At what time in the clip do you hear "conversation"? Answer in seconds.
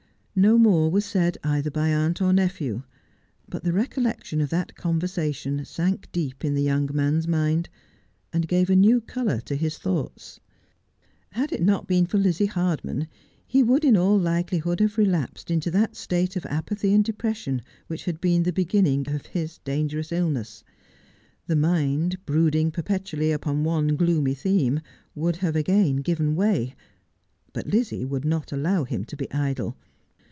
4.75-5.63